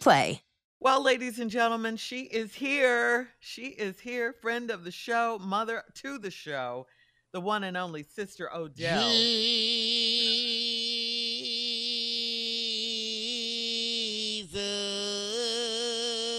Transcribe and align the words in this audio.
Play. 0.00 0.42
Well, 0.80 1.02
ladies 1.02 1.38
and 1.38 1.50
gentlemen, 1.50 1.96
she 1.96 2.22
is 2.22 2.54
here. 2.54 3.28
She 3.40 3.66
is 3.66 4.00
here, 4.00 4.32
friend 4.32 4.70
of 4.70 4.84
the 4.84 4.90
show, 4.90 5.38
mother 5.40 5.82
to 5.94 6.18
the 6.18 6.30
show, 6.30 6.86
the 7.32 7.40
one 7.40 7.64
and 7.64 7.76
only 7.76 8.02
Sister 8.02 8.48
Odell. 8.52 9.00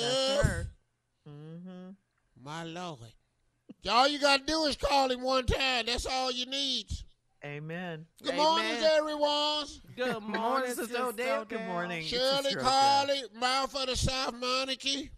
That's 0.02 0.44
her. 0.44 0.68
Mm-hmm. 1.28 1.90
My 2.42 2.64
Lord. 2.64 3.14
All 3.90 4.08
you 4.08 4.20
got 4.20 4.40
to 4.40 4.46
do 4.46 4.64
is 4.64 4.78
call 4.78 5.12
him 5.12 5.22
one 5.22 5.46
time. 5.46 5.86
That's 5.86 6.06
all 6.06 6.32
you 6.32 6.46
need. 6.46 6.88
Amen. 7.46 8.06
Good 8.24 8.36
morning, 8.36 8.72
everyone. 8.82 9.66
Good 9.98 10.22
morning, 10.24 10.74
Sister 10.74 10.98
Odell. 11.04 11.44
Good 11.44 11.66
morning. 11.68 12.02
Shirley 12.04 12.44
Sister 12.44 12.60
Carly, 12.62 13.22
mouth 13.38 13.76
of 13.76 13.88
the 13.88 13.98
South 13.98 14.34
Monarchy. 14.40 15.12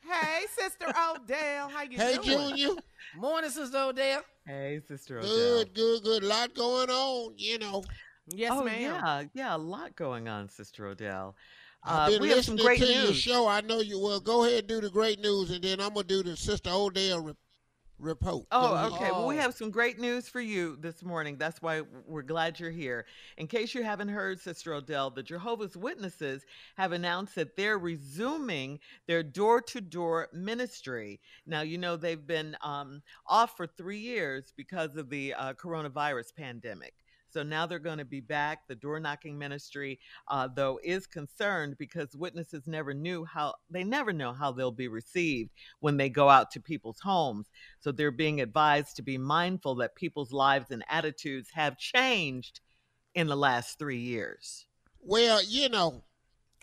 Hey, 0.00 0.46
Sister 0.56 0.86
Odell. 0.86 1.68
How 1.68 1.82
you 1.82 1.98
Hey, 1.98 2.16
doing? 2.16 2.26
Hey, 2.26 2.56
Junior. 2.56 2.80
Morning, 3.16 3.50
Sister 3.50 3.76
Odell. 3.78 4.22
Hey, 4.46 4.80
Sister 4.88 5.18
Odell. 5.18 5.28
Good, 5.64 5.74
good, 5.74 6.02
good. 6.04 6.24
lot 6.24 6.54
going 6.54 6.88
on, 6.88 7.34
you 7.36 7.58
know. 7.58 7.84
Yes, 8.28 8.52
oh, 8.54 8.64
ma'am. 8.64 8.80
yeah, 8.80 9.22
yeah, 9.34 9.56
a 9.56 9.58
lot 9.58 9.94
going 9.94 10.26
on, 10.26 10.48
Sister 10.48 10.86
Odell. 10.86 11.36
I've 11.82 12.08
Uh, 12.08 12.10
been 12.12 12.22
we 12.22 12.28
have 12.30 12.44
some 12.46 12.56
listening 12.56 12.66
great 12.66 12.80
to 12.80 13.04
your 13.04 13.12
show. 13.14 13.46
I 13.46 13.60
know 13.60 13.80
you 13.80 13.98
will. 13.98 14.20
Go 14.20 14.44
ahead 14.44 14.60
and 14.60 14.68
do 14.68 14.80
the 14.80 14.90
great 14.90 15.20
news, 15.20 15.50
and 15.50 15.62
then 15.62 15.80
I'm 15.80 15.92
going 15.92 16.06
to 16.06 16.22
do 16.22 16.30
the 16.30 16.36
Sister 16.36 16.70
Odell 16.70 17.20
re- 17.20 17.34
report. 17.98 18.46
Oh, 18.52 18.92
okay. 18.94 19.10
Well, 19.10 19.26
we 19.26 19.36
have 19.36 19.54
some 19.54 19.70
great 19.70 19.98
news 19.98 20.28
for 20.28 20.40
you 20.40 20.76
this 20.80 21.02
morning. 21.02 21.36
That's 21.36 21.60
why 21.60 21.82
we're 22.06 22.22
glad 22.22 22.58
you're 22.60 22.70
here. 22.70 23.06
In 23.36 23.46
case 23.46 23.74
you 23.74 23.82
haven't 23.82 24.08
heard, 24.08 24.40
Sister 24.40 24.74
Odell, 24.74 25.10
the 25.10 25.22
Jehovah's 25.22 25.76
Witnesses 25.76 26.44
have 26.76 26.92
announced 26.92 27.34
that 27.34 27.56
they're 27.56 27.78
resuming 27.78 28.78
their 29.06 29.22
door 29.22 29.60
to 29.62 29.80
door 29.80 30.28
ministry. 30.32 31.20
Now, 31.46 31.62
you 31.62 31.78
know, 31.78 31.96
they've 31.96 32.26
been 32.26 32.56
um, 32.62 33.02
off 33.26 33.56
for 33.56 33.66
three 33.66 33.98
years 33.98 34.52
because 34.56 34.96
of 34.96 35.10
the 35.10 35.34
uh, 35.34 35.54
coronavirus 35.54 36.34
pandemic. 36.36 36.94
So 37.30 37.42
now 37.42 37.66
they're 37.66 37.78
going 37.78 37.98
to 37.98 38.04
be 38.04 38.20
back. 38.20 38.66
The 38.66 38.74
door 38.74 39.00
knocking 39.00 39.38
ministry, 39.38 39.98
uh, 40.28 40.48
though, 40.54 40.78
is 40.82 41.06
concerned 41.06 41.76
because 41.78 42.16
witnesses 42.16 42.66
never 42.66 42.94
knew 42.94 43.24
how, 43.24 43.54
they 43.70 43.84
never 43.84 44.12
know 44.12 44.32
how 44.32 44.52
they'll 44.52 44.70
be 44.70 44.88
received 44.88 45.50
when 45.80 45.96
they 45.96 46.08
go 46.08 46.28
out 46.28 46.50
to 46.52 46.60
people's 46.60 47.00
homes. 47.00 47.46
So 47.80 47.92
they're 47.92 48.10
being 48.10 48.40
advised 48.40 48.96
to 48.96 49.02
be 49.02 49.18
mindful 49.18 49.76
that 49.76 49.94
people's 49.94 50.32
lives 50.32 50.70
and 50.70 50.84
attitudes 50.88 51.50
have 51.52 51.78
changed 51.78 52.60
in 53.14 53.26
the 53.26 53.36
last 53.36 53.78
three 53.78 53.98
years. 54.00 54.66
Well, 55.00 55.42
you 55.42 55.68
know, 55.68 56.04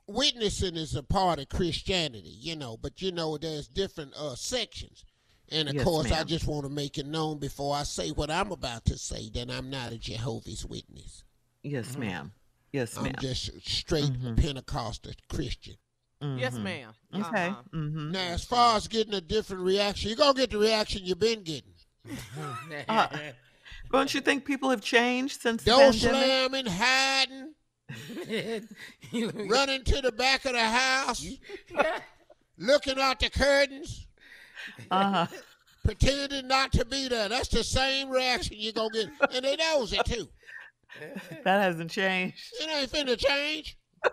witnessing 0.08 0.76
is 0.76 0.96
a 0.96 1.04
part 1.04 1.40
of 1.40 1.50
Christianity, 1.50 2.36
you 2.40 2.56
know, 2.56 2.78
but 2.78 3.02
you 3.02 3.12
know, 3.12 3.38
there's 3.38 3.68
different 3.68 4.14
uh, 4.16 4.36
sections. 4.36 5.04
And 5.52 5.70
of 5.70 5.76
Yes, 5.76 5.84
course, 5.84 6.12
I 6.12 6.24
just 6.24 6.48
want 6.48 6.64
to 6.66 6.70
make 6.70 6.98
it 6.98 7.06
known 7.06 7.38
before 7.38 7.76
I 7.76 7.84
say 7.84 8.10
what 8.10 8.32
I'm 8.32 8.52
about 8.52 8.86
to 8.86 8.98
say 8.98 9.30
that 9.36 9.52
I'm 9.52 9.70
not 9.70 9.92
a 9.92 9.98
Jehovah's 9.98 10.66
Witness. 10.66 11.24
Yes, 11.64 11.98
ma'am. 11.98 12.32
Yes, 12.72 12.96
ma'am. 12.96 13.14
I'm 13.16 13.22
just 13.22 13.50
a 13.50 13.62
straight 13.62 14.12
Pentecostal 14.38 15.14
Christian. 15.30 15.76
Yes, 16.22 16.56
Mhm. 16.56 16.64
ma'am. 16.64 16.94
Okay. 17.14 17.48
Uh-huh. 17.50 17.62
hmm 17.72 18.12
Now, 18.12 18.28
as 18.34 18.44
far 18.44 18.76
as 18.78 18.88
getting 18.88 19.14
a 19.14 19.22
different 19.22 19.64
reaction, 19.64 20.10
you're 20.10 20.18
going 20.18 20.34
to 20.34 20.42
get 20.42 20.50
the 20.52 20.58
reaction 20.58 21.02
you've 21.06 21.20
been 21.20 21.44
getting. 21.44 21.74
Uh, 22.88 23.08
Don't 23.92 24.14
you 24.14 24.22
think 24.22 24.46
people 24.46 24.70
have 24.70 24.82
changed 24.82 25.42
since 25.42 25.64
the 25.64 25.72
Door 25.72 25.92
pandemic? 25.92 26.24
slamming, 26.24 26.66
hiding, 26.68 27.56
running 29.50 29.84
to 29.84 30.02
the 30.02 30.12
back 30.12 30.46
of 30.46 30.54
the 30.54 30.64
house, 30.64 31.26
looking 32.58 33.00
out 33.00 33.20
the 33.20 33.30
curtains. 33.30 34.08
Uh-huh. 34.92 35.28
pretending 35.84 36.48
not 36.48 36.72
to 36.74 36.84
be 36.86 37.08
there. 37.08 37.30
That's 37.30 37.48
the 37.50 37.64
same 37.64 38.10
reaction 38.10 38.56
you're 38.60 38.74
gonna 38.74 38.90
get. 38.94 39.08
And 39.36 39.46
they 39.46 39.56
knows 39.56 39.94
it 39.94 40.04
too. 40.06 40.28
That 41.44 41.62
hasn't 41.62 41.92
changed. 41.92 42.38
It 42.62 42.70
ain't 42.70 42.92
finna 42.92 43.18
change. 43.18 43.78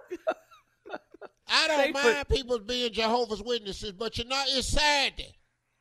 I 1.49 1.69
don't 1.69 1.79
They 1.79 1.93
mind 1.93 2.27
put- 2.29 2.37
people 2.37 2.59
being 2.59 2.93
Jehovah's 2.93 3.43
Witnesses, 3.43 3.93
but 3.93 4.17
you 4.19 4.25
know 4.25 4.43
it's 4.49 4.69
Saturday. 4.69 5.35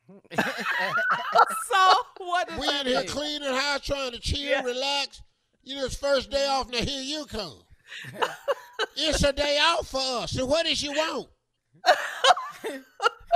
so 0.36 1.92
what 2.18 2.48
does 2.48 2.58
We 2.60 2.66
that 2.66 2.80
in 2.82 2.86
here 2.88 2.98
mean? 3.00 3.08
cleaning 3.08 3.54
house, 3.54 3.80
trying 3.80 4.12
to 4.12 4.20
chill, 4.20 4.62
relax. 4.62 5.22
You 5.62 5.76
know, 5.76 5.84
it's 5.86 5.96
first 5.96 6.30
day 6.30 6.46
off, 6.46 6.70
now 6.70 6.78
here 6.78 7.02
you 7.02 7.24
come. 7.24 7.62
it's 8.96 9.22
a 9.24 9.32
day 9.32 9.58
off 9.62 9.88
for 9.88 10.00
us. 10.22 10.32
So 10.32 10.44
what 10.44 10.66
is 10.66 10.82
you 10.82 10.92
want? 10.92 11.28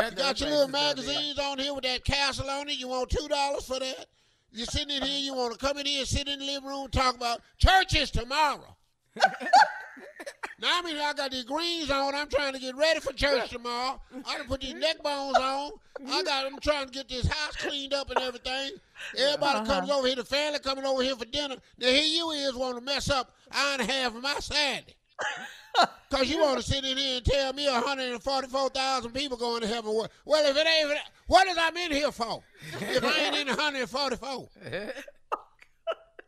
You 0.01 0.11
got 0.11 0.41
your 0.41 0.51
little 0.51 0.69
magazines 0.69 1.39
on 1.39 1.59
here 1.59 1.75
with 1.75 1.85
that 1.85 2.05
castle 2.05 2.49
on 2.51 2.69
it. 2.69 2.79
You 2.79 2.89
want 2.89 3.11
two 3.11 3.27
dollars 3.29 3.65
for 3.65 3.79
that? 3.79 4.07
You're 4.53 4.67
sitting 4.67 4.95
in 4.95 5.03
here. 5.03 5.21
You 5.21 5.35
want 5.35 5.53
to 5.53 5.59
come 5.59 5.79
in 5.79 5.87
here, 5.87 6.05
sit 6.05 6.29
in 6.29 6.39
the 6.39 6.45
living 6.45 6.69
room, 6.69 6.89
talk 6.89 7.15
about 7.15 7.41
churches 7.59 8.11
tomorrow. 8.11 8.77
now 10.61 10.79
I'm 10.79 10.87
in 10.87 10.97
here. 10.97 11.05
I 11.05 11.13
got 11.15 11.31
these 11.31 11.45
greens 11.45 11.91
on. 11.91 12.15
I'm 12.15 12.29
trying 12.29 12.53
to 12.53 12.59
get 12.59 12.77
ready 12.77 13.01
for 13.01 13.13
church 13.13 13.51
tomorrow. 13.51 14.01
I 14.27 14.39
done 14.39 14.47
put 14.47 14.61
these 14.61 14.75
neck 14.75 15.03
bones 15.03 15.37
on. 15.37 15.73
I 16.09 16.23
got. 16.23 16.47
I'm 16.47 16.59
trying 16.61 16.87
to 16.87 16.93
get 16.93 17.09
this 17.09 17.27
house 17.27 17.57
cleaned 17.57 17.95
up 17.95 18.11
and 18.11 18.21
everything. 18.21 18.73
Everybody 19.17 19.67
comes 19.67 19.91
over 19.91 20.07
here. 20.07 20.17
The 20.17 20.25
family 20.25 20.59
coming 20.59 20.85
over 20.85 21.03
here 21.03 21.17
for 21.17 21.25
dinner. 21.25 21.57
Now 21.79 21.89
here 21.89 22.05
you 22.05 22.31
is 22.31 22.55
want 22.55 22.77
to 22.77 22.85
mess 22.85 23.11
up 23.11 23.35
hour 23.53 23.79
and 23.79 23.83
a 23.83 23.93
half 23.93 24.15
of 24.15 24.23
my 24.23 24.35
Saturday. 24.41 24.95
Cause 26.11 26.31
you 26.31 26.41
want 26.41 26.59
to 26.59 26.63
sit 26.63 26.85
in 26.85 26.97
here 26.97 27.17
and 27.17 27.25
tell 27.25 27.53
me 27.53 27.67
144,000 27.67 29.13
people 29.13 29.37
going 29.37 29.61
to 29.61 29.67
heaven. 29.67 29.93
Well, 30.25 30.51
if 30.51 30.57
it 30.57 30.67
ain't, 30.67 30.99
what 31.27 31.47
is 31.49 31.59
I'm 31.59 31.77
in 31.77 31.93
here 31.93 32.13
for? 32.13 32.43
If 32.81 33.05
I 33.05 33.19
ain't 33.27 33.37
in 33.37 33.49
144, 33.49 34.49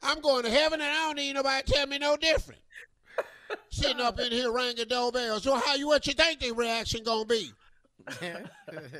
I'm 0.02 0.20
going 0.20 0.44
to 0.44 0.50
heaven, 0.50 0.80
and 0.80 0.90
I 0.90 1.06
don't 1.06 1.16
need 1.16 1.34
nobody 1.34 1.64
to 1.64 1.72
tell 1.72 1.86
me 1.86 1.98
no 1.98 2.16
different. 2.16 2.60
Sitting 3.70 4.00
up 4.00 4.18
in 4.20 4.32
here 4.32 4.52
ringing 4.52 4.88
doorbells. 4.88 5.44
So 5.44 5.54
how 5.54 5.74
you 5.76 5.86
what 5.86 6.06
you 6.06 6.12
think 6.12 6.40
the 6.40 6.52
reaction 6.52 7.02
gonna 7.04 7.24
be? 7.24 7.52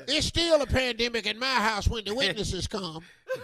it's 0.07 0.27
still 0.27 0.61
a 0.61 0.65
pandemic 0.65 1.25
in 1.25 1.37
my 1.37 1.45
house 1.45 1.87
when 1.87 2.05
the 2.05 2.15
witnesses 2.15 2.67
come. 2.67 3.03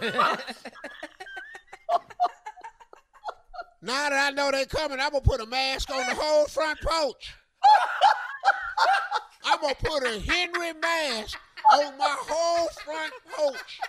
Now 3.82 4.08
that 4.10 4.32
I 4.32 4.34
know 4.34 4.50
they 4.50 4.64
coming, 4.66 4.98
I'm 5.00 5.10
gonna 5.10 5.20
put 5.20 5.40
a 5.40 5.46
mask 5.46 5.90
on 5.90 5.98
the 6.06 6.14
whole 6.14 6.46
front 6.46 6.80
porch. 6.80 7.34
I'm 9.44 9.60
gonna 9.60 9.74
put 9.76 10.02
a 10.04 10.18
Henry 10.20 10.72
mask 10.80 11.38
on 11.74 11.96
my 11.98 12.16
whole 12.18 12.68
front 12.84 13.12
porch. 13.36 13.80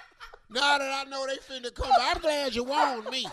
Now 0.49 0.77
that 0.77 1.05
I 1.07 1.09
know 1.09 1.25
they 1.27 1.35
finna 1.37 1.73
come, 1.73 1.91
I'm 1.99 2.19
glad 2.21 2.55
you 2.55 2.63
warned 2.63 3.05
me. 3.09 3.25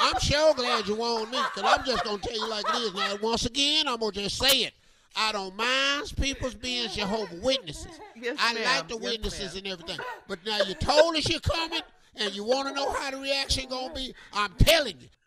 I'm 0.00 0.18
sure 0.20 0.54
glad 0.54 0.86
you 0.88 0.96
warned 0.96 1.30
me, 1.30 1.38
cause 1.54 1.64
I'm 1.64 1.84
just 1.84 2.04
gonna 2.04 2.18
tell 2.18 2.34
you 2.36 2.48
like 2.48 2.64
it 2.68 2.74
is. 2.76 2.94
Now, 2.94 3.16
once 3.22 3.44
again, 3.46 3.86
I'm 3.88 3.98
gonna 3.98 4.12
just 4.12 4.38
say 4.38 4.58
it. 4.64 4.72
I 5.14 5.30
don't 5.32 5.54
mind 5.54 6.12
people's 6.20 6.54
being 6.54 6.88
Jehovah 6.88 7.36
Witnesses. 7.42 8.00
Yes, 8.16 8.36
I 8.40 8.54
ma'am. 8.54 8.64
like 8.64 8.88
the 8.88 8.94
Yes, 8.94 9.02
witnesses 9.12 9.54
ma'am. 9.54 9.64
and 9.64 9.72
everything. 9.74 9.98
But 10.26 10.38
now 10.46 10.58
you 10.66 10.74
told 10.74 11.16
us 11.16 11.28
you're 11.28 11.38
coming, 11.40 11.82
and 12.16 12.34
you 12.34 12.44
want 12.44 12.68
to 12.68 12.74
know 12.74 12.92
how 12.92 13.10
the 13.10 13.18
reaction 13.18 13.68
gonna 13.68 13.94
be. 13.94 14.14
I'm 14.32 14.52
telling 14.58 15.00
you. 15.00 15.08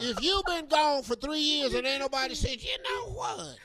If 0.00 0.22
you've 0.22 0.44
been 0.44 0.66
gone 0.66 1.02
for 1.02 1.16
three 1.16 1.40
years 1.40 1.74
and 1.74 1.86
ain't 1.86 2.00
nobody 2.00 2.34
said, 2.34 2.62
you 2.62 2.70
know 2.84 3.12
what? 3.12 3.56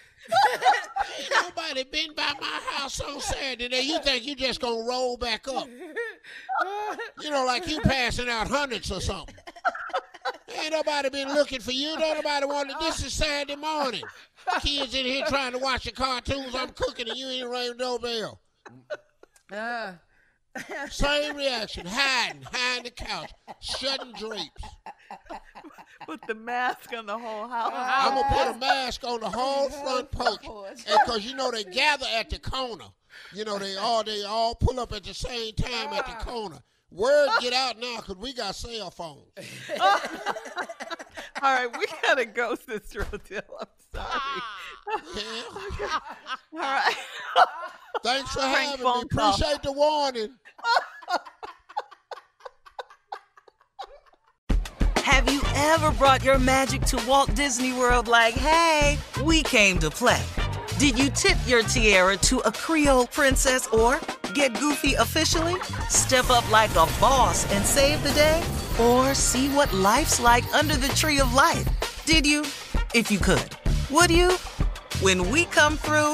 ain't 1.20 1.32
nobody 1.32 1.84
been 1.84 2.14
by 2.16 2.34
my 2.40 2.60
house 2.72 3.00
on 3.02 3.20
Saturday. 3.20 3.68
Now 3.68 3.78
you 3.78 4.00
think 4.02 4.26
you 4.26 4.36
just 4.36 4.60
gonna 4.60 4.88
roll 4.88 5.18
back 5.18 5.48
up? 5.48 5.68
You 7.22 7.30
know, 7.30 7.46
like 7.46 7.68
you 7.68 7.80
passing 7.82 8.30
out 8.30 8.48
hundreds 8.48 8.92
or 8.92 9.02
something. 9.02 9.36
Ain't 10.60 10.74
nobody 10.74 11.10
been 11.10 11.30
looking 11.30 11.60
for 11.60 11.72
you. 11.72 11.98
Don't 11.98 12.16
nobody 12.16 12.46
want 12.46 12.70
to. 12.70 12.76
This 12.80 13.04
is 13.04 13.14
Saturday 13.14 13.56
morning. 13.56 14.04
Kids 14.62 14.94
in 14.96 15.06
here 15.06 15.26
trying 15.28 15.52
to 15.52 15.58
watch 15.58 15.86
the 15.86 15.92
cartoons. 15.92 16.56
I'm 16.56 16.70
cooking 16.70 17.10
and 17.10 17.18
you 17.18 17.28
ain't 17.28 17.50
ringing 17.50 17.78
the 17.78 18.00
bell. 18.02 18.42
Uh, 19.52 19.94
Same 20.90 21.36
reaction. 21.36 21.86
Hiding, 21.86 22.44
hiding 22.44 22.84
the 22.84 22.92
couch, 22.92 23.32
shutting 23.60 24.14
drapes. 24.14 24.64
Put 26.06 26.26
the 26.28 26.36
mask 26.36 26.94
on 26.98 27.06
the 27.06 27.18
whole 27.18 27.48
house. 27.48 27.72
I'm 27.74 28.16
gonna 28.16 28.36
put 28.36 28.56
a 28.56 28.60
mask 28.60 29.04
on 29.04 29.20
the 29.20 29.30
whole 29.30 29.70
front 29.70 30.12
porch, 30.12 30.86
cause 31.06 31.26
you 31.26 31.36
know 31.36 31.52
they 31.52 31.64
gather 31.64 32.06
at 32.16 32.30
the 32.30 32.40
corner. 32.40 32.86
You 33.34 33.46
know 33.46 33.58
they 33.58 33.76
all 33.76 34.04
they 34.04 34.24
all 34.24 34.56
pull 34.56 34.80
up 34.80 34.94
at 34.94 35.04
the 35.04 35.14
same 35.14 35.54
time 35.54 35.94
at 35.94 36.06
the 36.06 36.14
ah. 36.14 36.24
corner. 36.24 36.60
Word 36.90 37.30
get 37.42 37.54
out 37.54 37.80
now, 37.80 37.98
cause 37.98 38.16
we 38.18 38.34
got 38.34 38.56
cell 38.56 38.92
phones. 38.92 39.26
All 41.42 41.54
right, 41.54 41.70
we 41.78 41.86
gotta 42.02 42.26
go, 42.26 42.56
Sister 42.56 43.06
Odell. 43.14 43.42
I'm 43.60 43.68
sorry. 43.94 44.42
Yeah. 45.16 46.00
All 46.54 46.60
right. 46.60 46.96
Thanks 48.04 48.32
for 48.32 48.40
Prank 48.40 48.80
having 48.80 48.86
me. 48.86 49.06
call. 49.10 49.34
Appreciate 49.34 49.64
the 49.64 49.72
warning. 49.72 50.30
Have 54.98 55.32
you 55.32 55.42
ever 55.56 55.92
brought 55.92 56.24
your 56.24 56.38
magic 56.38 56.82
to 56.84 57.02
Walt 57.08 57.34
Disney 57.34 57.74
World 57.74 58.08
like, 58.08 58.34
hey, 58.36 58.98
we 59.24 59.42
came 59.44 59.80
to 59.80 59.90
play? 59.90 60.22
Did 60.78 61.00
you 61.00 61.10
tip 61.10 61.38
your 61.48 61.64
tiara 61.64 62.18
to 62.18 62.40
a 62.40 62.52
Creole 62.52 63.08
princess 63.08 63.68
or 63.68 64.00
get 64.34 64.54
goofy 64.60 64.94
officially? 64.94 65.56
Step 65.90 66.30
up 66.30 66.50
like 66.52 66.70
a 66.72 66.86
boss 67.00 67.52
and 67.52 67.66
save 67.66 68.04
the 68.04 68.12
day? 68.12 68.44
Or 68.80 69.16
see 69.16 69.50
what 69.50 69.74
life's 69.74 70.20
like 70.20 70.44
under 70.54 70.76
the 70.76 70.90
tree 70.90 71.20
of 71.20 71.34
life? 71.34 71.68
Did 72.06 72.28
you? 72.28 72.42
If 72.94 73.10
you 73.10 73.18
could. 73.18 73.50
Would 73.90 74.12
you? 74.12 74.32
When 75.02 75.32
we 75.32 75.46
come 75.46 75.78
through, 75.78 76.14